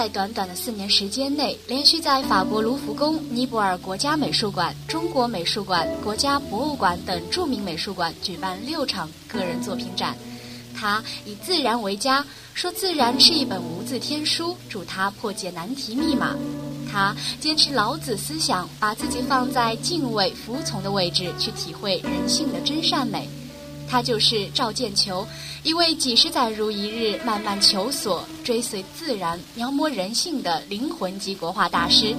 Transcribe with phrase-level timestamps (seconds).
[0.00, 10.16] 在短短的四年时间内，连续在法国卢浮宫、尼泊尔国家美术馆、中国美术馆、国家博物馆等著名美术馆举办六场个人作品展。
[10.74, 16.34] 他以自然为家，说自然是一本无字天书，助他破解难题密码。
[16.90, 23.28] 他坚持老子思想，把自己放在敬畏、服从的位置，去体会人性的真善美。
[23.86, 25.26] 他就是赵建球，
[25.62, 32.16] 一位几十载如一日、慢慢求索、追随自然、描摹人性的灵魂级国画大师。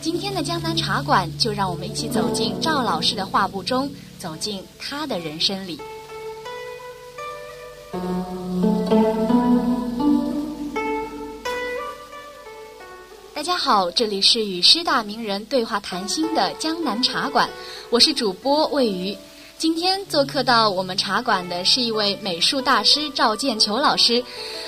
[0.00, 5.78] 今天的江南茶馆，就让我们一起走进赵老师的画布中，走进他的人生里。
[13.34, 17.46] 大家好，这里是与师大名人对话谈心的江南茶馆，
[17.90, 19.14] 我是主播魏瑜。
[19.58, 24.22] 今天做客到我们茶馆的是一位美术大师赵建球老师。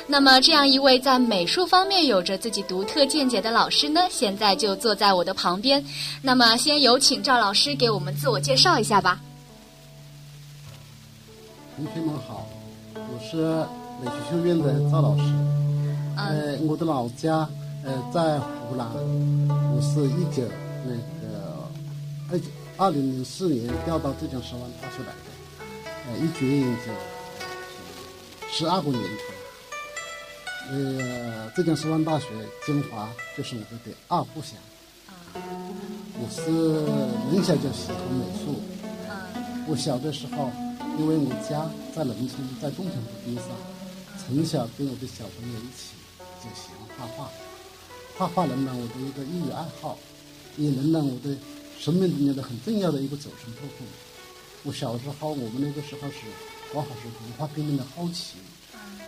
[0.09, 5.85] 那么，这样一位在美术方面有着自己独特见解的老师呢，现在就坐在我的旁边。
[6.21, 9.21] 那么，先有请赵老师给我们自我介绍一下吧。
[11.77, 12.49] 同学们好，
[12.95, 13.37] 我是
[14.03, 15.23] 美术学院的赵老师。
[16.17, 17.49] 呃，我的老家
[17.85, 18.89] 呃在湖南，
[19.73, 20.43] 我是一九
[20.85, 21.71] 那个
[22.33, 22.47] 二九。
[22.81, 25.29] 二零零四年调到浙江师范大学来的，
[26.07, 26.91] 呃，一转眼就
[28.51, 30.71] 十二个年头了。
[30.71, 32.29] 呃，浙江师范大学
[32.65, 34.57] 金华就是我的二故乡。
[35.35, 36.41] 我是
[37.31, 38.63] 从小就喜欢美术。
[39.69, 40.51] 我小的时候，
[40.99, 43.49] 因为我家在农村，在工程部边上，
[44.25, 45.93] 从小跟我的小朋友一起
[46.43, 47.31] 就喜欢画画。
[48.17, 49.99] 画画能让我的一个业余爱好，
[50.57, 51.37] 也能让我的。
[51.81, 53.87] 生命中间的很重要的一个组成部分。
[54.65, 56.17] 我小时候，我们那个时候是
[56.75, 58.37] 刚好是文化革命的后期，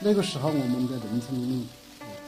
[0.01, 1.67] 那个时候我们的农村里面，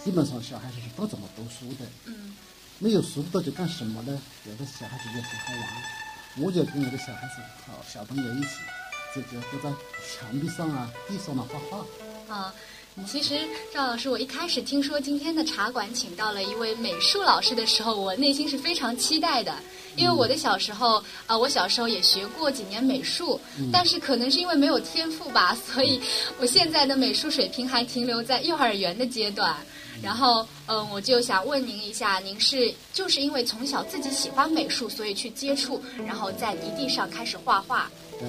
[0.05, 1.87] 基本上小孩子是不怎么读书的。
[2.05, 2.37] 嗯。
[2.79, 4.21] 没有书读就干什么呢？
[4.47, 8.49] 有的小孩子就喜欢玩，我就跟我的小孩子、好小朋友一起，
[9.15, 9.73] 就就就在
[10.05, 12.35] 墙壁上啊、地上啊画画。
[12.35, 12.55] 啊。
[13.03, 13.35] 其实
[13.73, 19.53] 赵老师，我一开始听说今天的茶馆请到了一位美术老师的时候，我内心是非常期待的，
[19.97, 23.39] 因为我的小时候啊，我小时候也学过几年美术，
[23.73, 26.01] 但是可能是因为没有天赋吧， 所以
[26.41, 29.55] 我现在的美术水平还停留在幼儿园的阶段。
[30.03, 37.91] 然后，嗯，我就想问您一下，您是就是因为从小自己喜欢美术，所以去接触，然后在泥地上开始画画？
[38.19, 38.29] 对，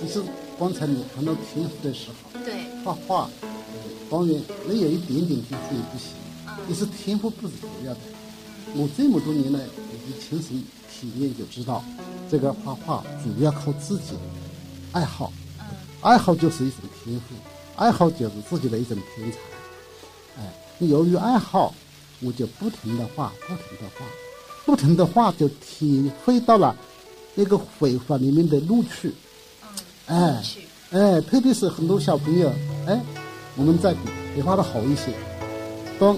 [0.00, 0.22] 就是
[0.58, 3.30] 刚才你谈到天赋的时候，对，画画。
[4.10, 6.10] 当然，没有一点点天赋也不行。
[6.68, 8.00] 也是天赋不是主要的。
[8.74, 11.84] 我这么多年来，我的亲身体验就知道，
[12.30, 14.14] 这个画画主要靠自己
[14.92, 15.32] 爱好。
[16.00, 17.34] 爱好就是一种天赋，
[17.76, 19.38] 爱好就是自己的一种天才。
[20.38, 21.74] 哎，由于爱好，
[22.20, 24.06] 我就不停的画，不停的画，
[24.64, 26.74] 不停的画，就体会到了
[27.34, 29.12] 那个绘画里面的乐趣。
[30.06, 30.42] 哎，
[30.90, 32.52] 哎，特别是很多小朋友，
[32.86, 33.00] 哎。
[33.56, 34.00] 我们再比
[34.34, 35.12] 比画的好一些，
[35.98, 36.16] 当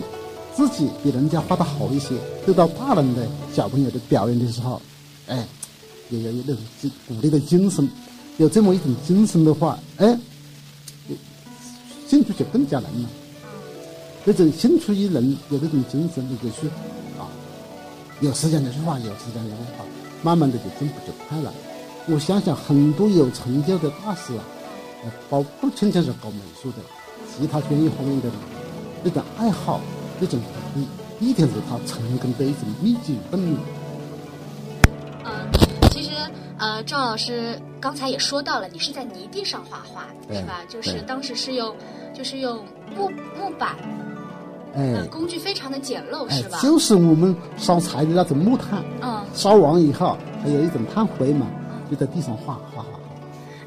[0.55, 4.83] 自己比人家画的好一些，得到大人的小朋友的表扬的时候，
[5.29, 5.47] 哎，
[6.11, 7.89] 也有那种精鼓励的精神，
[8.39, 10.19] 有这么一种精神的话，哎，
[12.09, 13.09] 兴趣就更加浓了。
[14.27, 16.67] 这种兴趣一浓，有这种精神，你就去
[17.19, 17.31] 啊，
[18.21, 19.85] 有时间就去画，有时间就去画，
[20.23, 21.55] 慢慢的就进步就快了。
[22.09, 24.43] 我想想，很多有成就的大师啊，
[25.31, 26.79] 包不仅仅是搞美术的。
[27.39, 28.29] 其他专业方面的
[29.05, 29.81] 那种爱好，
[30.19, 30.89] 那种鼓励，
[31.21, 33.57] 一定是他成功的一种秘籍与动力。
[35.25, 35.31] 嗯，
[35.93, 36.11] 其实
[36.59, 40.63] 呃，赵老师刚才也说到了，你是在泥地上画画，是吧？
[40.69, 41.73] 就是当时是用，
[42.13, 42.57] 就是用
[42.97, 43.09] 木
[43.39, 43.77] 木板，
[44.75, 46.59] 哎，工具非常的简陋，是吧？
[46.61, 51.47] 就是我们烧柴的那种木炭，嗯，烧完以后还有一种炭灰嘛，
[51.89, 52.99] 就在地上画画画。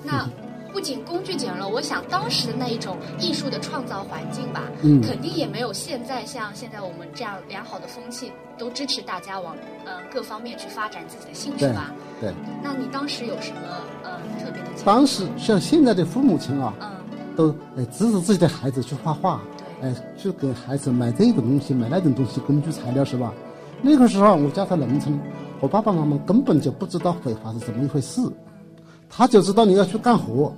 [0.04, 0.28] 那。
[0.72, 11.92] 不仅工具简陋，我想当时的那一种艺术的创造环境吧，嗯，肯定也没有现在像现在我们这样良好的风气，都支持大家往呃各方面去发展自己的兴趣吧。
[12.20, 12.34] 对。
[12.64, 13.60] 那你当时有什么
[14.04, 14.70] 呃特别的？
[14.86, 16.90] 当时像现在的父母亲啊，嗯，
[17.36, 19.42] 都呃支持自己的孩子去画画，
[19.82, 23.34] 对，哎去给孩子买这个东西买那种东西工具材料是吧？
[23.82, 25.20] 那个时候我家在农村，
[25.60, 28.22] 我爸爸妈妈根本就不知道绘画是怎么一回事。
[29.12, 30.52] 他就知道你要去干活，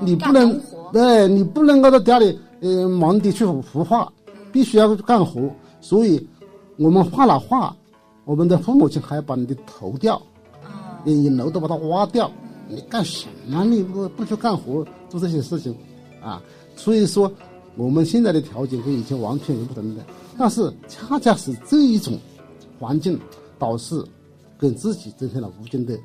[0.00, 0.60] 你不能，
[0.92, 4.12] 对你不能够在家里呃忙的去胡画，
[4.50, 5.48] 必须要干活。
[5.80, 6.28] 所以，
[6.76, 7.74] 我们画了画，
[8.24, 10.20] 我们的父母亲还要把你的头掉，
[11.04, 12.28] 连影楼都把它挖掉。
[12.68, 13.64] 你干什么？
[13.64, 15.72] 你不不去干活做这些事情，
[16.20, 16.42] 啊？
[16.74, 17.30] 所以说，
[17.76, 20.02] 我们现在的条件跟以前完全有不同的。
[20.36, 22.18] 但是，恰恰是这一种
[22.80, 23.16] 环境，
[23.60, 24.04] 导致
[24.58, 25.96] 给自己增添了无尽的。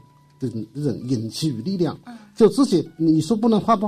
[0.42, 1.96] 这种这种勇气与力量，
[2.36, 3.86] 就自己你说不能画不？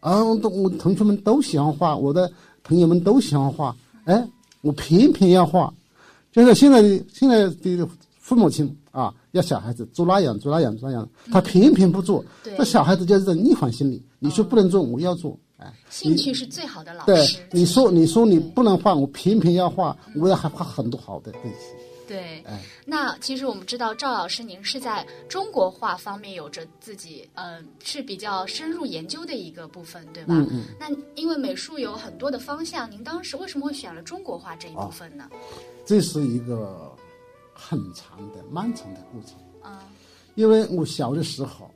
[0.00, 2.32] 啊，我同学们都喜欢画，我的
[2.64, 4.26] 朋友们都喜欢画，哎，
[4.62, 5.70] 我偏偏要画。
[6.32, 7.86] 就是现在的现在的
[8.18, 12.24] 父母亲啊，要小孩子做那样做那样做那样，他偏偏不做。
[12.56, 14.02] 那小孩子就是这逆反心理。
[14.18, 15.38] 你说不能做，我要做。
[15.58, 17.06] 哎，兴趣是最好的老师。
[17.06, 21.89] 对，你说你说你不能画，我偏偏要画，我也还画很多好的东西。
[22.10, 22.44] 对，
[22.84, 30.34] 那其实我们知道赵老师您是在中国画方面有着自己嗯是比较深入研究的一个部分，对吧？
[30.34, 30.64] 嗯嗯。
[30.80, 35.30] 那因为美术有很多的方向，您当时为什么会选了中国画这一部分呢？
[35.86, 36.92] 这是一个
[37.54, 39.88] 很长的、漫长的过程啊。
[40.34, 41.70] 因为我小的时候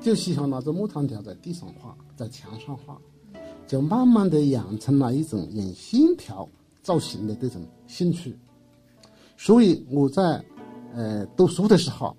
[0.00, 2.98] 就喜欢拿着木炭条在地上画，在墙上画，
[3.66, 6.48] 就慢慢的养成了一种用线条
[6.82, 8.34] 造型的这种兴趣。
[9.36, 10.42] 所以我在，
[10.94, 12.16] 呃，读书的时候，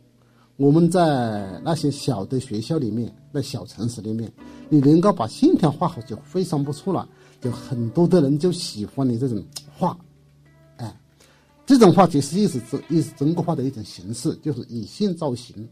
[0.57, 4.31] 我们在那些小的学校里面，在小城市里面，
[4.69, 7.07] 你能够把线条画好就非常不错了。
[7.41, 9.43] 就很多的人就喜欢你这种
[9.77, 9.95] 画，
[10.77, 10.99] 哎，
[11.65, 15.67] 这种画其实也是中也是中国画的一种形式，就是以线造型。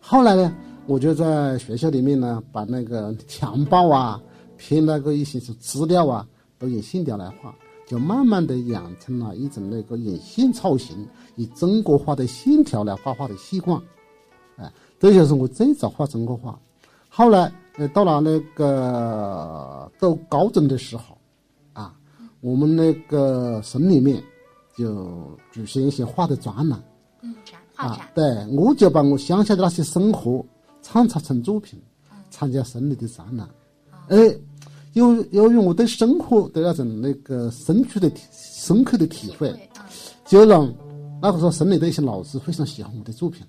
[0.00, 0.54] 后来呢，
[0.86, 4.20] 我就在学校里面呢，把那个墙报啊，
[4.56, 6.28] 偏那个一些资料啊，
[6.58, 7.54] 都用线条来画。
[7.86, 11.06] 就慢慢的养成了一种那个以线造型、
[11.36, 13.80] 以中国画的线条来画画的习惯，
[14.56, 14.68] 哎，
[14.98, 16.58] 这就是我最早画中国画。
[17.08, 21.16] 后来，呃，到了那个到高中的时候，
[21.72, 21.94] 啊，
[22.40, 24.20] 我们那个省里面
[24.76, 26.82] 就举行一些画的展览，
[27.22, 30.44] 嗯，展画展，对，我就把我乡下的那些生活
[30.82, 31.80] 创作成作品，
[32.30, 33.48] 参加省里的展览，
[34.08, 34.36] 哎。
[34.96, 39.54] 由由于我对生活的那种那个深刻的深刻的体会，
[40.24, 40.72] 就让
[41.20, 43.44] 那个时候省里的一些老师非常喜欢我的作品，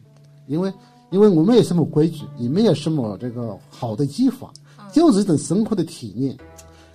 [0.48, 0.74] 因为
[1.10, 4.52] 因为我没有什么规矩，也没有什么这个好的技法，
[4.92, 6.38] 就是一种生活的体验，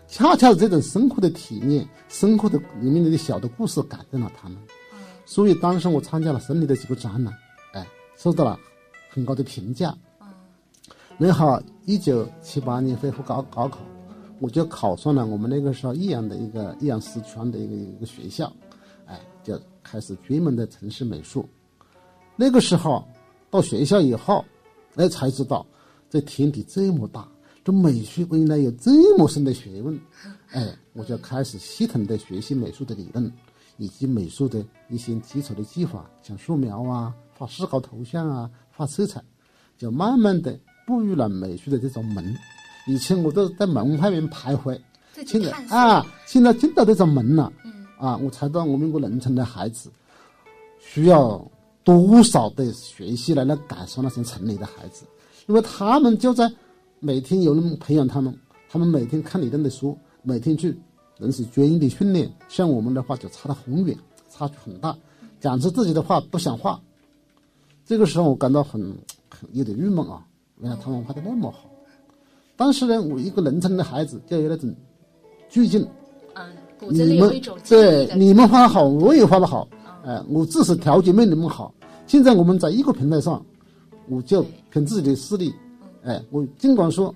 [0.06, 4.58] 恰恰是这种生活的体验，生活的里面的小的故事感动了他们，
[5.24, 7.32] 所以当时我参加了省里的几个展览，
[7.72, 7.86] 哎，
[8.18, 8.58] 受到了
[9.08, 9.96] 很高的评价。
[11.16, 13.78] 然后一九七八年恢复高高考。
[14.42, 18.52] 我就考上了我们那个时候益阳的一个益阳师圈的一个一个学校，
[19.06, 21.48] 哎，就开始专门的从事美术。
[22.34, 23.06] 那个时候
[23.50, 24.44] 到学校以后，
[24.96, 25.64] 哎，才知道
[26.10, 27.28] 这天地这么大，
[27.62, 29.96] 这美术原来有这么深的学问。
[30.50, 33.32] 哎，我就开始系统的学习美术的理论，
[33.76, 39.22] 以及美术的一些基础的技法，像素描啊、画视觉头像啊、画色彩，
[39.78, 42.36] 就慢慢的步入了美术的这种门。
[42.86, 44.78] 以前我都在门外面徘徊，
[45.26, 47.52] 现在啊，现在进到这种门了，
[47.98, 49.90] 啊，我才知道我们一个农村的孩子。
[50.84, 51.40] 需要
[51.84, 55.06] 多少的学习来来感受那些城里的孩子，
[55.46, 56.52] 因为他们就在
[56.98, 58.36] 每天有人培养他们，
[58.68, 60.76] 他们每天看理论的书，每天去
[61.18, 63.96] 认识专业的训练，像我们的话就差得很远，
[64.28, 64.94] 差距很大，
[65.40, 66.78] 讲出自己的话不想画，
[67.86, 68.82] 这个时候我感到很
[69.30, 70.26] 很有点郁闷啊，
[70.58, 71.70] 原来他们画的那么好。
[72.62, 74.72] 当时呢，我一个农村的孩子就有那种
[75.50, 75.84] 倔劲，
[76.34, 76.44] 嗯，
[76.78, 78.68] 骨子里有一种对你们画的。
[78.68, 79.66] 好，我也画的好，
[80.04, 81.74] 哎，我只是条件没你们好。
[82.06, 83.44] 现在我们在一个平台上，
[84.08, 85.52] 我就凭自己的实力，
[86.04, 87.12] 哎，我尽管说，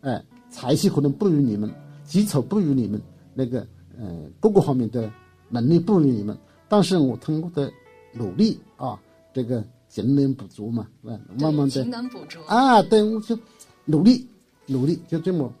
[0.00, 1.70] 哎，才气可能不如你们，
[2.06, 2.98] 基础不如你们，
[3.34, 3.66] 那个
[3.98, 5.12] 呃各个方面的
[5.50, 6.34] 能力不如你们，
[6.70, 7.70] 但是我通过的
[8.14, 8.98] 努力啊，
[9.34, 12.42] 这个勤能补拙嘛，慢慢的勤能补拙。
[12.46, 13.38] 啊，对，我就
[13.84, 14.26] 努力
[14.66, 15.52] 努力，就这么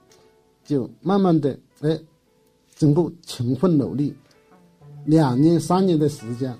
[0.64, 1.98] 就慢慢的哎，
[2.74, 4.14] 经过勤奋努力，
[5.04, 6.56] 两年三年的时间，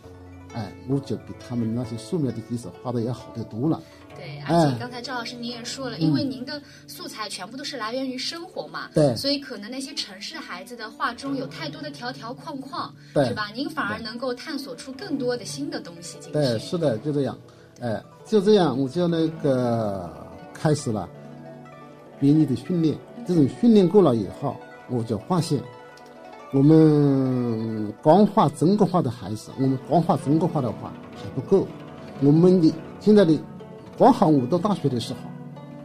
[0.55, 3.83] 哎，我就比他们那些素描的技术画的要好得多了。
[4.15, 13.49] 对，而且刚才赵老师您也说了，因为您的素材全部都是来源于生活嘛，对，所以可能那些城市孩子的画中有太多的条条框框，对，是吧？
[13.55, 16.33] 您反而能够探索出更多的新的东西进去。
[16.33, 17.39] 对，是的，就这样，
[17.81, 20.11] 哎，就这样，我就那个
[20.55, 21.07] 开始了
[22.21, 22.97] 编译的训练。
[23.27, 24.57] 这种训练过了以后，
[24.89, 25.61] 我就发现，
[26.53, 31.67] 我们光画中国画的孩子，我们光画中国画的话还不够，
[32.23, 33.37] 我们的现在的。
[33.99, 35.21] 刚好我到大学的时候，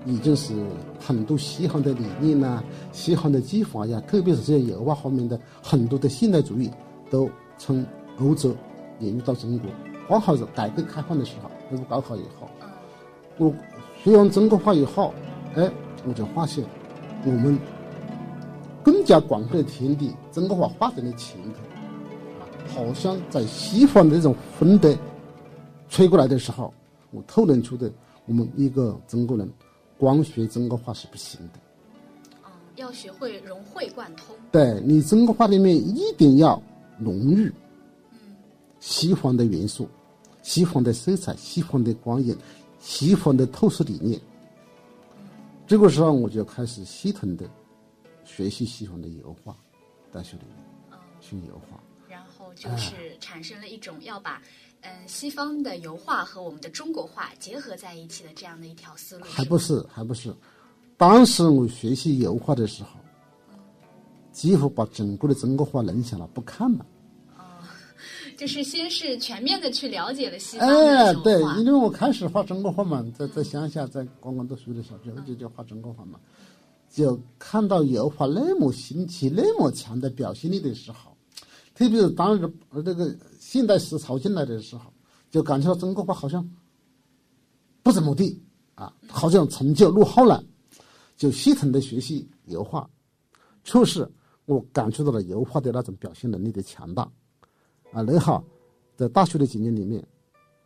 [0.05, 0.53] 已经是
[0.99, 2.61] 很多西方的理念呐，
[2.91, 6.69] 西方的技法呀，特别是这些油画方面的很多的现代主义，
[7.09, 7.85] 都从
[8.19, 8.53] 欧洲
[8.99, 9.71] 引入到中国。
[10.09, 12.49] 刚好是改革开放的时候，那个高考以后，
[13.37, 13.53] 我
[14.03, 15.13] 学完中国画以后，
[15.55, 15.71] 哎，
[16.07, 16.63] 我就发现
[17.25, 17.57] 我们
[18.83, 21.59] 更加广阔的天地，中国画发展的前途，
[22.39, 24.97] 啊好像在西方的这种风的
[25.89, 26.73] 吹过来的时候。
[27.13, 27.91] 我透露出的，
[28.25, 29.51] 我们一个中国人，
[29.97, 31.59] 光学中国画是不行的。
[32.77, 34.33] 要学会融会贯通。
[34.49, 36.63] 对你中国画里面一定要
[36.97, 37.51] 融入，
[38.13, 38.19] 嗯，
[38.79, 39.89] 西方的元素，
[40.41, 42.33] 西方的色彩，西方的光影，
[42.79, 44.17] 西方的透视理念。
[45.71, 47.49] 这个时候我就开始系统的
[48.25, 49.55] 学习西方的油画，
[50.11, 51.81] 大学里面去油画。
[52.09, 54.41] 然后就是产生了一种要把。
[54.81, 60.35] 嗯，西方的油画和我们的中国画结合在一起的这样的一条思路，还不是，还不是。
[60.97, 62.99] 当时我学习油画的时候，
[64.33, 66.85] 几乎把整个的中国画扔下了，不看了。
[68.41, 76.19] 哦，就是先是全面的去了解了西方哎，对，因为我开始画中国画嘛，在在乡下，在刚刚读书的时候，就就就画中国画嘛，
[76.89, 81.15] 就看到油画那么新奇、那么强的表现力的时候，
[81.75, 82.51] 特别是当时
[82.83, 83.15] 这个。
[83.39, 84.93] 现代思潮进来的时候，
[85.29, 86.49] 就感觉到中国画好像
[87.83, 88.41] 不怎么地
[88.75, 90.41] 啊，好像成就落后了。
[91.17, 92.89] 就系统的学习油画，
[93.65, 94.09] 确实
[94.45, 97.11] 我感受到了油画的那种表现能力的强大
[97.91, 98.01] 啊。
[98.01, 98.43] 那好，
[98.95, 100.05] 在大学的几年里面，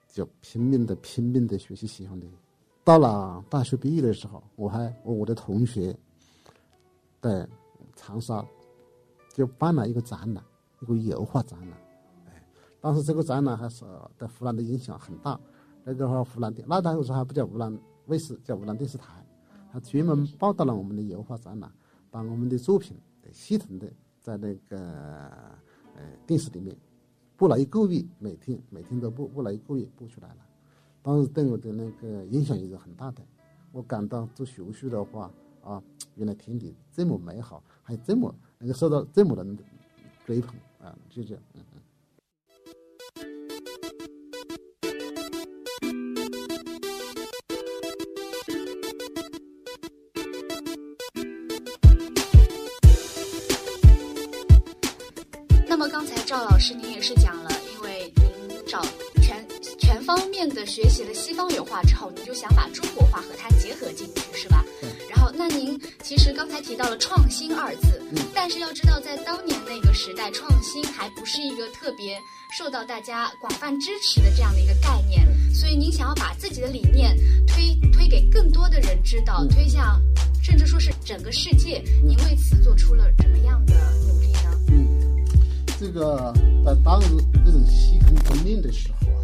[0.07, 2.25] 就拼命的拼命的学习西方的。
[2.83, 5.95] 到了大学毕业的时候，我还我我的同学
[7.21, 7.47] 在
[7.95, 8.45] 长沙
[9.33, 10.43] 就办了一个展览，
[10.81, 11.71] 一个油画展览。
[12.27, 12.43] 哎
[12.79, 13.83] 当时这个展览还是
[14.17, 15.39] 对湖南的影响很大。
[15.83, 19.25] 那个话，湖南电那当时还不叫湖南卫视，叫湖南电视台，
[19.71, 21.71] 他专门报道了我们的油画展览，
[22.09, 22.95] 把我们的作品
[23.31, 23.91] 系统的
[24.21, 24.77] 在那个
[25.95, 26.75] 呃电视里面
[27.37, 30.37] 播了一个月，每天每天都播，播了一个月播出来了。
[31.01, 33.21] 当时对我的那个影响也是很大的。
[33.71, 35.29] 我感到做学术的话
[35.61, 35.83] 啊，
[36.15, 39.63] 原来天地这么美好，还这么能够受到这么多人的
[40.25, 41.43] 追捧啊，就这样。
[56.25, 58.81] 赵老师，您也是讲了，因为您找
[59.21, 59.45] 全
[59.77, 64.63] 全方面的学习了西方油画之后，您就想把中国画和它结合进去，是吧？
[65.09, 68.01] 然后，那您其实刚才提到了“创新”二字，
[68.33, 72.17] 但是要知道，在当年那个时代，创新还不是一个特别
[72.57, 77.15] 受到大家广泛支持的这样的一个概念，所以您想要把自己的理念
[77.45, 80.01] 推推给更多的人知道，推向
[80.41, 83.75] 甚至说是整个世界，您为此做出了怎么样的。
[85.77, 87.09] 这个在当时
[87.45, 89.19] 这种西风分裂的时候啊，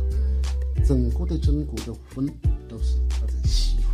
[0.86, 2.28] 整个的中国的风
[2.68, 3.94] 都是那种西风，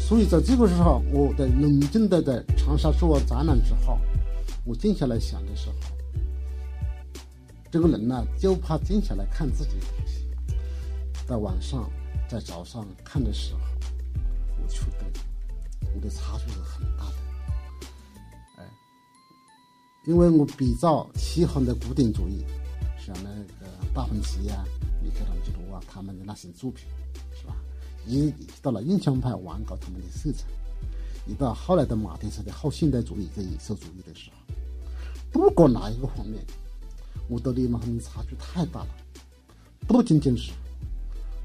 [0.00, 3.98] 所以在这个时候，我在冷静的在长沙做完展览之后，
[4.64, 5.74] 我静下来想的时候，
[7.70, 10.26] 这个人呢就怕静下来看自己的东西，
[11.26, 11.88] 在晚上
[12.28, 13.60] 在早上看的时候，
[14.60, 15.06] 我觉得
[15.94, 17.21] 我的差距是很大的。
[20.04, 22.44] 因为我比较喜欢的古典主义，
[22.98, 23.30] 像那
[23.60, 24.64] 个达芬奇啊、
[25.00, 26.84] 米开朗基罗啊，他们的那些作品，
[27.38, 27.54] 是吧？
[28.04, 30.44] 一到了印象派，玩搞他们的色彩；
[31.24, 34.54] 一到后来的马丁式的后现代主义、跟野兽主义的时候，
[35.30, 36.44] 不管哪一个方面，
[37.28, 38.88] 我都离他们差距太大了。
[39.86, 40.50] 不仅仅是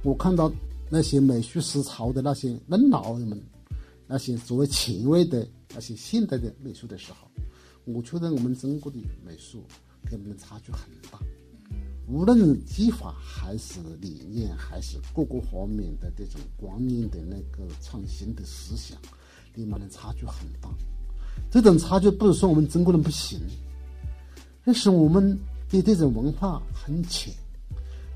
[0.04, 0.52] 我看到
[0.90, 3.40] 那些美术思潮的那些嫩老人们，
[4.08, 7.28] 那些所谓前卫的那些现代的美术的时候。
[7.88, 9.64] 我觉得我们中国的美术
[10.10, 11.18] 跟我们差距很大，
[12.06, 18.98] 无论技法还是理念，还是各个方面的这种观念的那个创新的思想，
[19.56, 20.70] 你们的差距很大。
[21.50, 23.40] 这种差距不是说我们中国人不行，
[24.66, 25.40] 而是我们
[25.70, 27.34] 的这种文化很浅，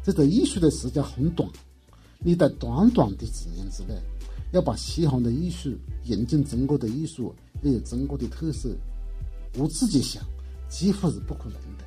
[0.03, 1.49] 这种艺术的时间很短。
[2.19, 3.95] 你在短短的几年之内，
[4.51, 5.73] 要把西方的艺术
[6.03, 8.75] 引进中国的艺术，要有中国的特色，
[9.57, 10.23] 我自己想，
[10.69, 11.85] 几乎是不可能的。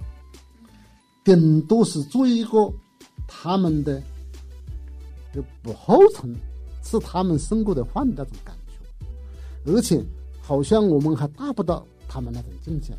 [1.25, 2.73] 顶多是做一个
[3.26, 4.02] 他们的
[5.33, 6.35] 的不后尘，
[6.83, 10.04] 吃他们生过的饭的那种感觉，而且
[10.42, 12.92] 好像我们还达不到他们那种境界，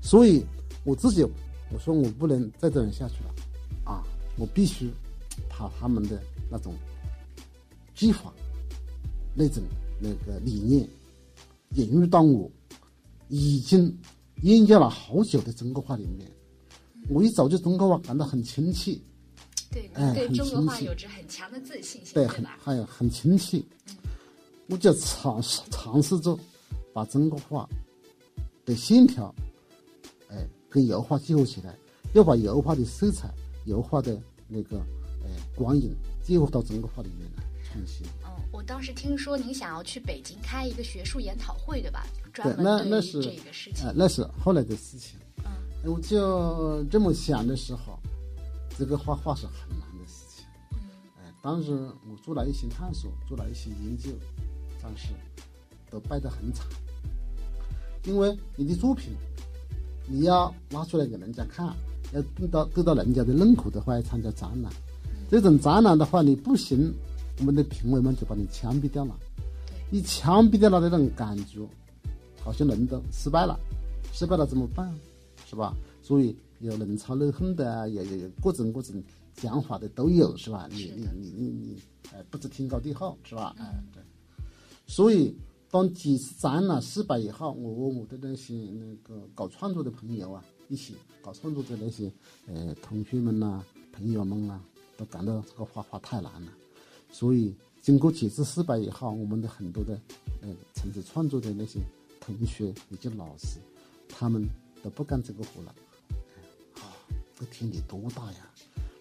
[0.00, 0.44] 所以
[0.84, 1.24] 我自己
[1.72, 3.34] 我说我不能再这样下去了，
[3.84, 4.04] 啊，
[4.36, 4.88] 我必须
[5.48, 6.72] 把他们的那种
[7.96, 8.32] 技法、
[9.34, 9.60] 那种
[9.98, 10.88] 那个理念
[11.70, 12.48] 引入到我
[13.28, 13.96] 已经
[14.42, 16.30] 酝酿了好久的中国话里面。
[17.08, 18.98] 我一早就中国话感到很亲切，
[19.70, 23.62] 对，对中国话有着很强的自信心，对，很还有很亲切。
[24.68, 26.38] 我就尝试尝试着
[26.94, 27.68] 把中国画
[28.64, 29.34] 的线条，
[30.30, 31.76] 哎，跟油画结合起来，
[32.14, 33.30] 要把油画的色彩、
[33.66, 34.78] 油画的那个
[35.22, 38.06] 哎光影结合到中国话里面来创新。
[38.22, 42.06] 哦，我当时听说您想要去北京开一个学术研讨会，对吧？
[42.32, 45.18] 对，那那是这个事情，那是后来的事情。
[45.44, 45.50] 嗯
[45.86, 47.98] 我就这么想的时候，
[48.78, 50.46] 这个画画是很难的事情。
[51.18, 54.08] 哎，当时我做了一些探索，做了一些研究，
[54.82, 55.08] 但是
[55.90, 56.66] 都败得很惨。
[58.04, 59.12] 因为你的作品，
[60.06, 61.66] 你要拿出来给人家看，
[62.14, 64.72] 要得到得到人家的认可的话，要参加展览。
[65.28, 66.94] 这种展览的话，你不行，
[67.38, 69.18] 我们的评委们就把你枪毙掉了。
[69.90, 71.60] 你枪毙掉了那种感觉，
[72.42, 73.58] 好像人都失败了，
[74.12, 74.92] 失败了怎么办？
[75.46, 75.74] 是吧？
[76.02, 79.02] 所以有冷嘲热讽的啊，有有有各种各种
[79.34, 80.68] 讲法的都有，是吧？
[80.70, 81.82] 你你你你你，
[82.12, 83.54] 哎，不知天高地厚，是吧？
[83.58, 84.02] 哎，对。
[84.86, 85.36] 所以
[85.70, 92.10] 当几次展览失败以后，我和我的那些那个搞创作的朋友啊，一起搞创作的那些
[92.46, 94.60] 呃同学们呐、朋友们啊，
[94.96, 96.52] 都感到这个画画太难了。
[97.14, 99.98] 所以经过几次失败以后，我们的很多的
[100.42, 101.78] 呃城市创作的那些
[102.20, 103.58] 同学以及老师，
[104.08, 104.46] 他们。
[104.84, 105.74] 都不干这个活了，
[106.74, 106.92] 啊，
[107.40, 108.46] 这天地多大呀！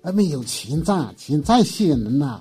[0.03, 2.39] 外面有钱赚，钱再吸引人呐。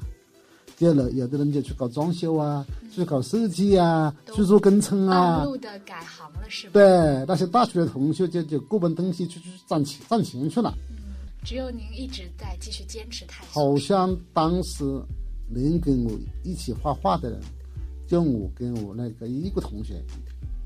[0.79, 5.43] 有了，有的人就去搞装修啊，去搞设计啊，去做工程啊。
[5.43, 6.75] 路的改行了是吧？
[6.75, 10.73] 对，那些大学的同学就就各奔东西去去赚钱赚钱去了。
[10.91, 10.97] 嗯，
[11.45, 13.61] 只有您一直在继续坚持探索。
[13.61, 14.85] 好像当时
[15.55, 17.41] 能跟我一起画画的人，
[18.07, 20.03] 就我跟我那个一个同学。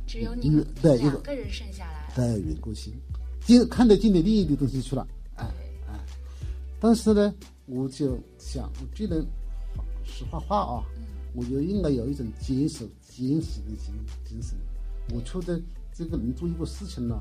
[0.06, 2.12] 只有你一个人剩下来。
[2.14, 2.92] 对远过心，
[3.40, 5.44] 见看得见的另一个东西去了，哎
[5.88, 5.98] 哎。
[6.80, 7.34] 但是呢，
[7.66, 9.20] 我就想，我既然
[10.04, 10.84] 是画画啊，
[11.34, 13.92] 我就应该有一种坚守、坚持的精
[14.24, 14.56] 精神。
[15.12, 15.60] 我觉得
[15.92, 17.20] 这个能做一个事情呢，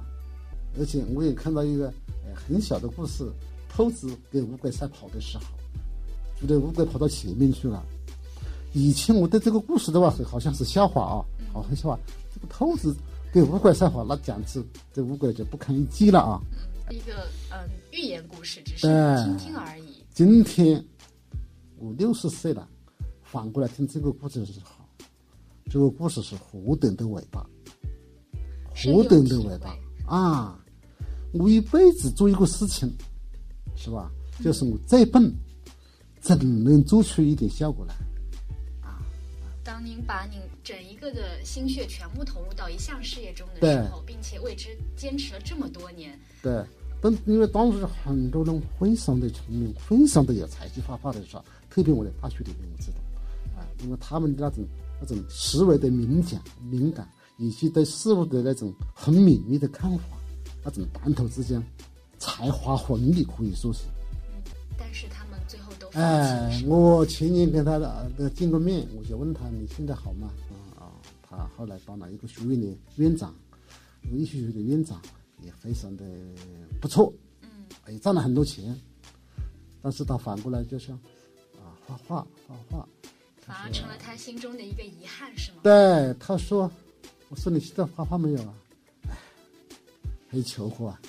[0.77, 1.87] 而且我也看到一个
[2.23, 3.29] 呃很小的故事：
[3.67, 5.43] 兔子跟乌龟赛跑的时候，
[6.39, 7.83] 觉得乌龟跑到前面去了。
[8.73, 11.15] 以前我对这个故事的话，好像是笑话啊，
[11.53, 11.99] 好像笑话。
[12.33, 12.95] 这个兔子。
[13.33, 16.39] 给乌龟撒谎，那简直这乌龟就不堪一击了啊！
[16.89, 18.87] 一个嗯寓言故事，只是
[19.25, 20.01] 听听而已。
[20.13, 20.81] 今天
[21.77, 22.65] 我六十岁了，
[23.21, 24.85] 反过来听这个故事的时候，
[25.69, 27.45] 这个故事是何等的伟大，
[28.73, 29.75] 何等的伟大
[30.07, 30.57] 啊！
[31.33, 32.89] 我一辈子做一个事情，
[33.75, 34.09] 是吧？
[34.41, 35.29] 就是我再笨，
[36.25, 37.93] 怎能做出一点效果来？
[38.81, 38.97] 啊
[39.63, 46.65] 当您把您整一个的心血全部投入到一项事业中的时候，并且为之坚持了这么多年，对，
[46.99, 52.97] 当因为当时很多人非常的聪明，非常的有才气画画的时候，特别我在大学里面我知道，
[53.59, 54.65] 啊，因为他们的那种
[54.99, 57.07] 那种思维的敏感、敏感，
[57.37, 60.17] 以及对事物的那种很敏锐的看法，
[60.63, 61.63] 那种谈头之间
[62.17, 63.83] 才华横溢，可以说是。
[65.95, 70.29] 哎，我前年跟他的见过面，我就问他你现在好吗？
[70.77, 73.33] 啊啊，他后来当了一个学院的院长，
[74.11, 75.01] 艺术学院的院长，
[75.41, 76.03] 也非常的
[76.81, 77.49] 不错，嗯，
[77.87, 78.77] 也赚了很多钱。
[79.81, 80.97] 但是他反过来就像
[81.63, 82.87] 啊，画画画画，
[83.39, 85.59] 反而成了他心中的一个遗憾，是吗？
[85.63, 86.69] 对，他说，
[87.29, 88.53] 我说你现在画画没有啊？
[89.07, 89.17] 哎，
[90.29, 90.99] 很求乎啊，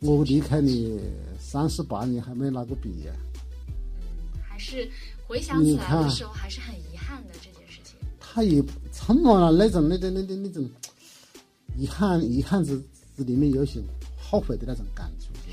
[0.00, 1.00] 我离开你
[1.38, 3.12] 三十八年还没拿过笔呀。
[4.66, 4.90] 是
[5.28, 7.96] 回想起来的时候，还是很遗憾的这件事情。
[8.18, 10.68] 他也充满了那种、那种、那种、那种
[11.76, 12.82] 遗憾，遗憾之
[13.16, 13.80] 之里面有些
[14.18, 15.50] 后悔的那种感触，是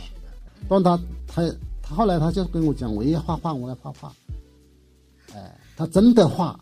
[0.67, 0.79] 吧？
[0.81, 4.13] 当他他他后来他就跟我讲，我也画画，我要画画。
[5.33, 6.59] 哎，他真的画，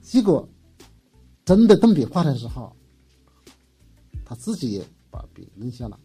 [0.00, 0.48] 结果
[1.44, 2.74] 真的动笔画的时候，
[4.24, 5.98] 他自己也把笔扔下了。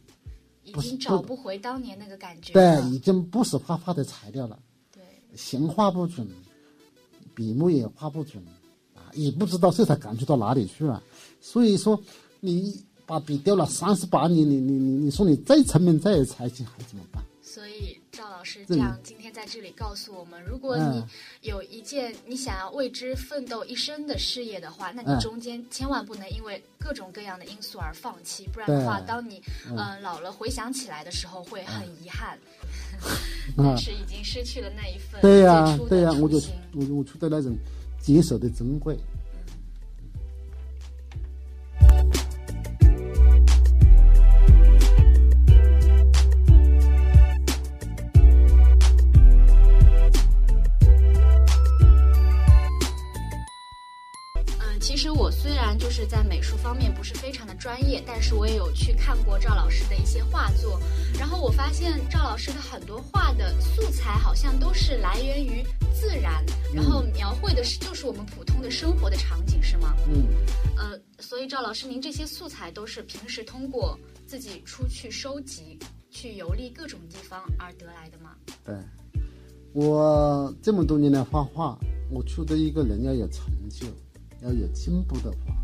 [0.63, 2.53] 已经找不回当年那个感觉。
[2.53, 4.57] 对，已经不是画画的材料了。
[5.33, 6.27] 对，形画不准，
[7.33, 8.43] 笔墨也画不准，
[8.95, 11.01] 啊，也不知道色彩感觉到哪里去了。
[11.41, 11.99] 所以说，
[12.39, 17.23] 你把笔丢了三十八年，你你你你说你再沉迷再有才情还怎么办？
[17.41, 21.03] 所以赵老师这样今天在这里告诉我们：如果你
[21.41, 30.01] 有一件你想要为之奋斗一生的事业的话，那你中间千万不能因为各种各样的因素而放弃，不然的话，当你嗯。
[30.01, 32.37] 老了回想起来的时候会很遗憾，
[33.57, 36.37] 但是已经失去了那一份对呀对呀，我就
[36.73, 37.55] 我我觉得那种
[38.01, 38.97] 坚守的珍贵。
[55.79, 60.79] 就是在美术方面不是非常的专业，但是我也有去看过赵老师的一些画作，
[61.17, 66.43] 然后我发现赵老师的很多画的素材好像都是来源于自然，
[66.73, 69.93] 然后描绘的是就是我们普通的生活的场景，是吗？
[70.07, 70.25] 嗯。
[70.77, 75.77] 呃，所以赵老师，您这些素材都是平时通过自己出去收集、
[76.09, 78.31] 去游历各种地方而得来的吗？
[78.63, 78.75] 对，
[79.73, 81.77] 我这么多年来画画，
[82.09, 83.87] 我出的一个人要有成就，
[84.43, 85.55] 要有进步的话。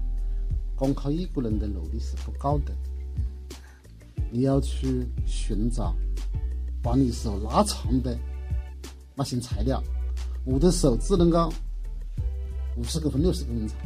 [0.75, 2.73] 光靠一个人的努力是不够的，
[4.31, 5.93] 你要去寻找
[6.81, 8.17] 把你手拉长的
[9.13, 9.83] 那些材料。
[10.45, 11.51] 我的手只能够
[12.77, 13.77] 五十公分、六十公分长，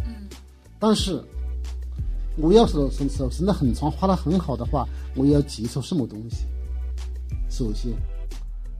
[0.79, 1.19] 但是
[2.37, 6.45] 我要手手手伸得很长，画得很好的话，我要接受什么东西？
[7.49, 7.91] 首先，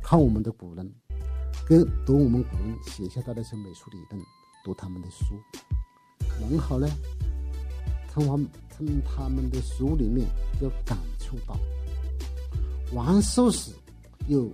[0.03, 0.87] 看我们的古人，
[1.65, 4.23] 跟读我们古人写下的那些美术理论，
[4.63, 5.33] 读他们的书，
[6.41, 6.87] 然后呢？
[8.11, 10.27] 从他从他们的书里面
[10.61, 11.57] 就感触到，
[12.91, 13.71] 王寿时
[14.27, 14.51] 有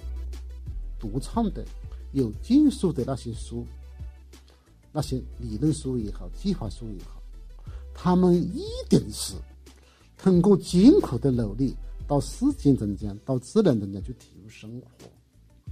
[0.98, 1.66] 独创的、
[2.14, 3.68] 有技术的那些书，
[4.94, 7.22] 那些理论书也好、计划书也好，
[7.94, 9.34] 他们一定是
[10.18, 11.76] 通过艰苦的努力
[12.08, 14.88] 到世间中间、到自然中间去体悟生活。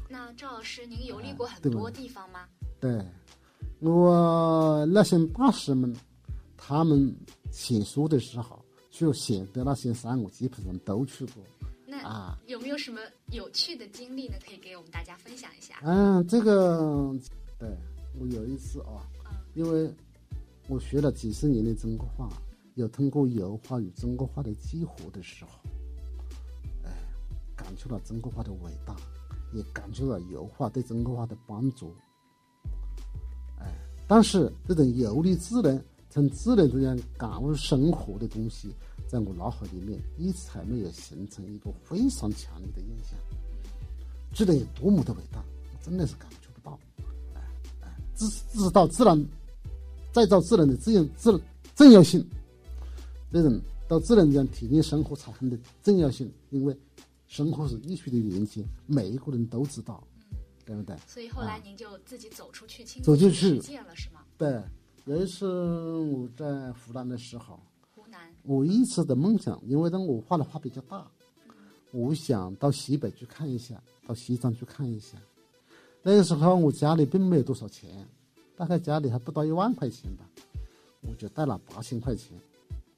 [0.10, 2.42] 那赵老师，您游历过很多地方吗？
[2.82, 3.02] 对，
[3.80, 5.96] 我那些大师们，
[6.56, 7.16] 他们。
[7.50, 11.42] 写书的时候，就写的那些山，我基本上都去过。
[11.88, 13.00] 那啊，有没有什么
[13.32, 14.36] 有趣的经历呢？
[14.46, 15.76] 可以给我们大家分享一下？
[15.82, 17.10] 嗯，这个，
[17.58, 17.70] 对
[18.20, 19.02] 我有一次啊，
[19.56, 19.90] 因为
[20.68, 22.30] 我学了几十年的中国画，
[22.76, 25.52] 有通过油画与中国画的结合的时候，
[26.84, 26.92] 哎，
[27.56, 28.94] 感触了中国画的伟大，
[29.54, 31.96] 也感触了油画对中国画的帮助。
[34.08, 35.84] 但是这种游历自然。
[36.10, 38.70] 从自然中间感悟生活的东西，
[39.08, 43.20] 在我脑海里面一直还没有形成一个非常强烈的印象。
[44.34, 45.44] 智能有多么的伟大，
[45.74, 46.80] 我真的是感觉不到。
[47.36, 47.42] 哎
[47.82, 48.26] 哎，知
[48.58, 49.24] 知道自然
[50.12, 51.40] 再造自然的这样自
[51.76, 52.26] 重要性，
[53.32, 56.76] 这种到自然中间体验生活产生的重要性，因为
[57.28, 60.02] 生活是艺术的连接，每一个人都知道，
[60.68, 60.96] 对不对？
[61.08, 64.20] 所以后来您就自己走出去，亲自去实践了，是吗？
[64.38, 64.62] 对。
[65.06, 67.58] 有一次我在湖南的时候，
[67.96, 71.10] 湖南，我一直的梦想，因为呢我画的画比较大，
[71.92, 75.18] 我想到西北去看一下，到西藏去看一下。
[76.04, 78.06] 那个时候我家里并没有多少钱，
[78.58, 80.26] 大概家里还不到一万块钱吧，
[81.00, 82.38] 我就带了八千块钱，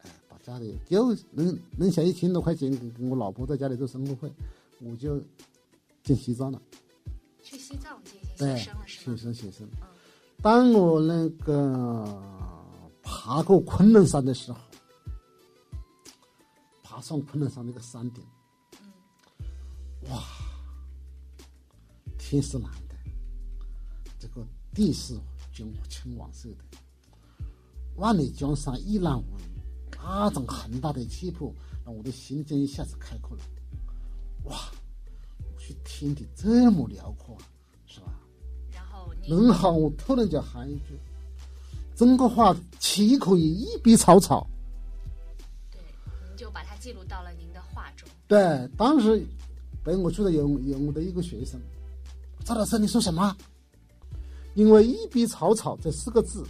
[0.02, 4.34] 哎，把家里就能能想一千多块钱给给我老婆在家里做生活费，
[4.80, 5.22] 我就
[6.02, 6.60] 进西藏了。
[7.42, 9.16] 去西藏进行写生了是吗？
[9.16, 9.70] 写生写生。
[10.42, 12.06] 当我那个
[13.02, 14.60] 爬过昆仑山的时候，
[16.84, 18.24] 爬上昆仑山那个山顶，
[20.10, 20.24] 哇，
[22.18, 22.96] 天是蓝的，
[24.18, 25.14] 这个地是
[25.54, 26.78] 金青黄色的，
[27.98, 29.60] 万里江山一览无余，
[29.92, 31.54] 那种宏大的气魄
[31.86, 33.44] 让我的心间一下子开阔了。
[34.46, 34.72] 哇，
[35.84, 37.38] 天地这么辽阔
[37.86, 38.20] 是吧！
[38.72, 41.00] 然后我突然就喊一句
[41.96, 44.48] ：“中国话岂可以一笔草草？”
[45.72, 45.80] 对，
[46.28, 48.08] 您就把它记录到了您的画中。
[48.28, 49.26] 对，当时
[49.84, 51.60] 被我记得有有我的一个学生，
[52.44, 53.36] 赵老师，你说什么？
[54.56, 56.44] 因为“一笔草草”这四个字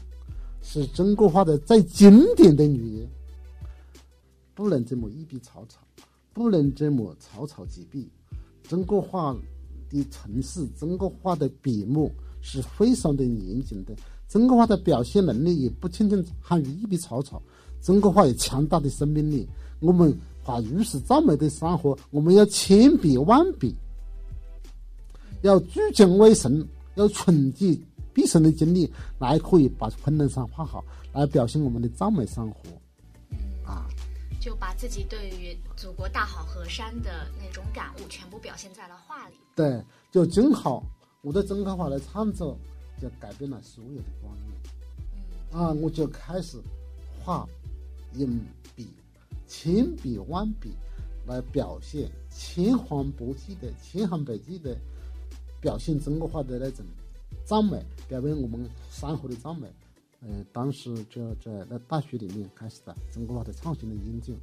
[0.62, 3.10] 是中国画的最经典的语言，
[4.56, 5.82] 不能这么一笔草草，
[6.34, 8.10] 不能这么草草几笔，
[8.70, 9.36] 中国画
[9.90, 12.08] 的层次，中国画的笔墨
[12.40, 13.96] 是非常的严谨的。
[14.28, 17.42] 中国画的表现能力也不仅仅限于一笔草草，
[17.82, 19.50] 中国画有强大的生命力。
[19.80, 23.74] 我们画如此赞美的山河，我们要千笔万笔，
[25.42, 32.56] 要聚精会神，要存积毕生的精力，来可以把昆仑山画好，来表现我们的赞美山河。
[34.40, 39.36] 啊，就把自己对于祖国大好河山的那种感悟全部表现在了画里。
[39.56, 40.84] 对，就正好
[41.22, 42.58] 我的中国画的创作。
[43.02, 46.62] 就改变了所有的观念，嗯啊，我就开始
[47.24, 47.48] 画
[48.16, 48.30] 用
[48.76, 48.90] 笔，
[49.48, 50.74] 千笔万笔
[51.26, 54.76] 来表现千方百计的、千方百计的
[55.62, 56.86] 表现中国画的那种
[57.46, 59.66] 赞美，表现我们山河的赞美。
[60.22, 64.34] 嗯，当时就在那大学里面开始了中国化的创新的研究。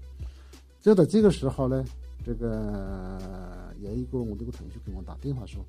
[0.81, 1.85] 就在这个时候呢，
[2.25, 5.65] 这个有一个我的一个同学给我打电话说。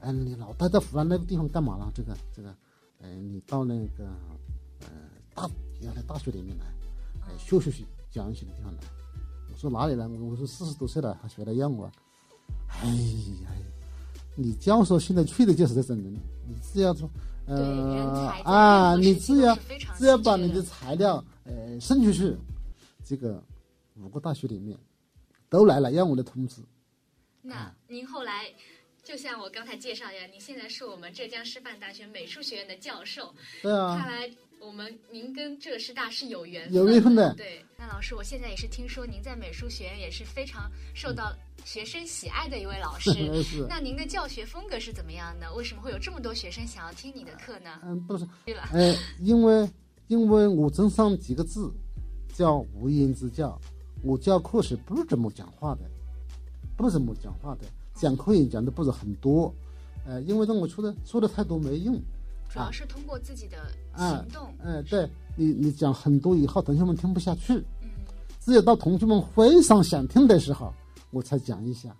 [0.00, 1.90] 嗯，你老待在湖南那个地方干嘛了？
[1.92, 2.54] 这个这个，
[3.00, 4.04] 嗯，你到那个
[4.78, 4.86] 呃
[5.34, 6.66] 大原来大学里面来，
[7.22, 8.80] 哎，学学习讲一些的地方来。
[9.50, 10.06] 我说哪里来？
[10.06, 11.90] 我说四十多岁了还学来要我。
[12.80, 12.88] 哎
[13.42, 13.50] 呀，
[14.36, 16.14] 你教授现在去的就是这种人，
[16.46, 17.10] 你只要说
[17.48, 19.56] 呃啊，你只要
[19.96, 22.36] 只要把你的材料呃送出去，
[23.04, 23.42] 这个
[23.96, 24.78] 五个大学里面
[25.48, 26.62] 都来了要我的通知。
[27.42, 28.52] 那您后来？
[29.04, 33.34] 就像我刚才介绍一样，您现在是我们浙江师范大学美术学院的教授。
[33.62, 33.96] 对啊。
[33.96, 34.30] 看来
[34.60, 36.74] 我们您跟浙师大是有缘分。
[36.74, 37.34] 有缘分的。
[37.34, 37.64] 对。
[37.76, 41.32] 那老师，我现在也是听说您在美术学院也是非常受到
[41.64, 43.10] 学生喜爱的一位老师。
[43.42, 43.66] 是。
[43.68, 45.52] 那您的教学风格是怎么样的？
[45.54, 47.80] 为什么会有这么多学生想要听你的课呢？
[47.84, 48.26] 嗯，不是。
[48.44, 48.62] 对了。
[48.72, 49.68] 哎，因为
[50.08, 51.70] 因为我真上几个字，
[52.34, 53.58] 叫无言之教。
[54.02, 55.80] 我教课时不怎么讲话的，
[56.76, 57.66] 不怎么讲话的。
[57.94, 59.52] 讲课也讲的不是很多，
[60.06, 62.00] 呃，因为让我说的说的太多没用，
[62.48, 63.56] 主要是通过自己的
[63.96, 64.48] 行动。
[64.64, 67.54] 哎，对你，你讲很多以后，同学们听不下去。
[67.82, 67.90] 嗯，
[68.40, 70.72] 只有到同学们非常想听的时候，
[71.10, 71.94] 我才讲一下。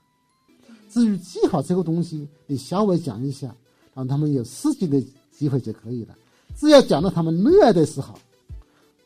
[0.89, 3.55] 至于记好这个东西，你稍微讲一下，
[3.95, 6.15] 让他们有刺激的机会就可以了。
[6.57, 8.19] 只要讲到他们热爱的时候，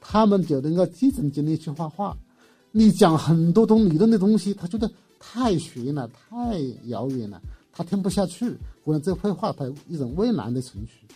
[0.01, 2.17] 他们就能够集中精力去画画。
[2.71, 4.91] 你讲很多东理论的东西，他觉得。
[5.25, 8.51] 太悬了，太遥远了，他听不下去。
[8.85, 11.07] 可能这绘画他一种畏难的程序。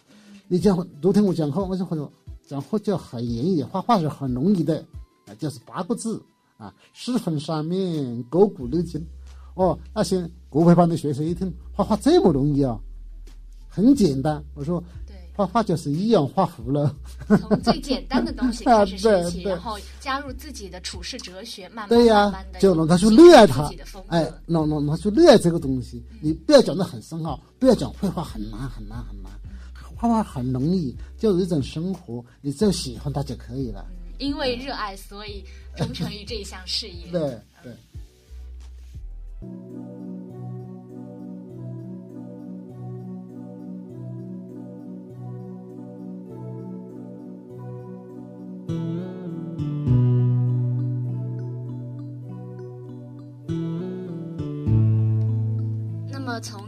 [0.48, 2.12] 你讲昨天我讲课，我就说
[2.46, 4.78] 讲课就很容易，画画是很容易的，
[5.26, 6.22] 啊，就是八个字
[6.56, 9.04] 啊，四分三面，勾股六筋。
[9.54, 12.78] 哦，那些国培班的学生一听，画画这么容易啊，
[13.68, 14.42] 很简单。
[14.54, 14.82] 我说。
[15.36, 16.96] 画画就是一样画符了，
[17.28, 23.70] 从最简单的东西开始学习，然后加入自己的处世哲学，慢慢慢慢的，就让他去热爱他，
[24.08, 26.02] 哎，让让他去热爱这个东西。
[26.22, 29.30] 你不要讲的很深奥，不要讲绘画很难很难很难，
[29.96, 33.86] 画画很容易，就有一种生活，你只要喜欢它就可以了。
[34.18, 35.42] 因为热爱，所以
[35.76, 37.10] 忠诚于这一项事业。
[37.10, 37.20] 对
[37.62, 37.72] 对。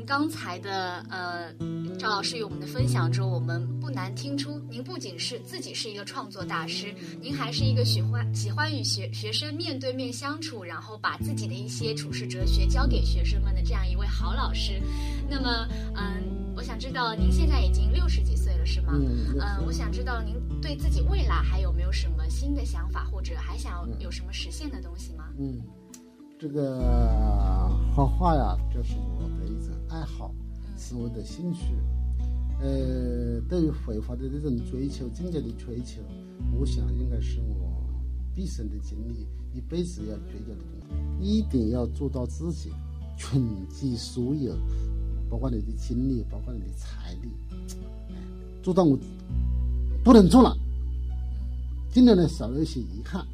[0.07, 1.53] 刚才的呃，
[1.99, 14.81] 赵老师与我们的分享中，我们不难听出，您不仅是自己是一个创作大师，您还是一个喜欢喜欢与学学生面对面相处，然后把自己的一些处世哲学教给学生们的这样一位好老师。
[15.29, 18.93] 那么，嗯，我想知道您现在已经六十几岁了，是吗？
[18.95, 19.37] 嗯。
[19.41, 25.25] 嗯，我想知道您对自己未来还有没有什么新的想法，或者还想有什么实现的东西吗？
[25.37, 25.61] 嗯，
[26.39, 29.75] 这个画画呀，就是我的一种。
[29.89, 30.33] 爱好
[30.79, 31.75] 是我的兴趣，
[32.61, 36.01] 呃，对于绘画的这种追求、境界的追求，
[36.59, 37.85] 我想应该是我
[38.35, 40.87] 毕生的经历，一辈子要追求的东西。
[41.21, 42.71] 一定要做到自己，
[43.19, 44.55] 穷极所有，
[45.29, 47.29] 包括你的精力，包括你的财力，
[48.63, 48.97] 做到我
[50.05, 50.57] 不能做了，
[51.91, 53.27] 尽量的少一些遗憾。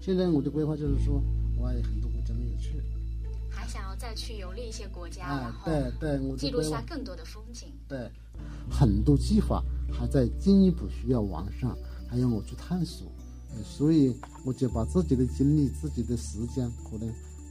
[0.00, 1.22] 现在我的规划就是说，
[1.58, 2.72] 我还有很多国家没有去。
[3.98, 7.68] 再去游历一些国家，然后对对，我记录下更多的风景。
[7.88, 8.10] 对，
[8.70, 11.70] 很多计划还在进一步需要完善，
[12.08, 13.06] 还要我去探索。
[13.62, 17.06] 所以我就把自己的精力、自己的时间，可能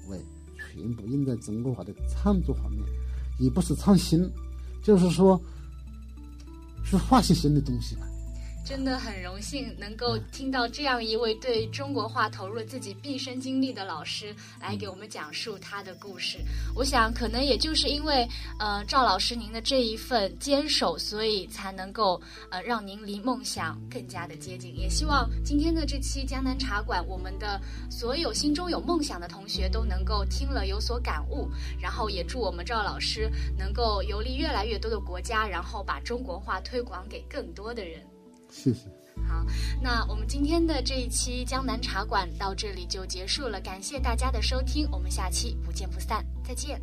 [0.10, 0.20] 为
[0.58, 2.84] 全部用在中国画的创作方面，
[3.40, 4.28] 也不是创新，
[4.84, 5.40] 就是说
[6.84, 8.08] 去画些新的东西吧。
[8.64, 16.40] 真的很荣幸能够听到这样一位对中国话投入了自己毕生精力的老师来给我们讲述他的故事。
[16.74, 18.26] 我想，可能也就是因为
[18.60, 24.74] 呃赵老师您的这一份坚守，所以才能够呃让您离梦想更加的接近。
[24.80, 31.50] 也希望今天的这期江南茶馆，我们的所有心中有梦想的同学都能够听了有所感悟。
[31.78, 38.02] 然后也祝我们赵老师能够游历越来越多的国家，然后把中国话推广给更多的人。
[38.52, 38.82] 谢谢。
[39.28, 39.46] 好
[39.82, 46.82] 那我们今天的这一期江南茶馆到这里就结束了感谢大家的收听我们下期不见不散再见。